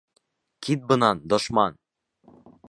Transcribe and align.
Кит 0.67 0.79
бынан, 0.87 1.21
дошман! 1.35 1.79